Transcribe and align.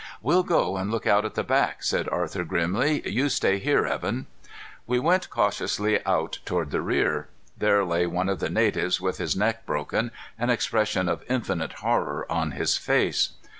"We'll 0.23 0.41
go 0.41 0.77
and 0.77 0.89
look 0.89 1.05
out 1.05 1.25
at 1.25 1.35
the 1.35 1.43
back," 1.43 1.83
said 1.83 2.09
Arthur 2.09 2.43
grimly. 2.43 3.07
"You 3.07 3.29
stay 3.29 3.59
here, 3.59 3.85
Evan." 3.85 4.25
We 4.87 4.97
went 4.97 5.29
cautiously 5.29 6.03
out 6.07 6.39
toward 6.43 6.71
the 6.71 6.81
rear. 6.81 7.27
There 7.55 7.85
lay 7.85 8.07
one 8.07 8.27
of 8.27 8.39
the 8.39 8.49
natives 8.49 8.99
with 8.99 9.19
his 9.19 9.35
neck 9.35 9.63
broken, 9.67 10.09
an 10.39 10.49
expression 10.49 11.07
of 11.07 11.23
infinite 11.29 11.73
horror 11.85 12.25
on 12.31 12.53
his 12.53 12.77
face. 12.79 13.33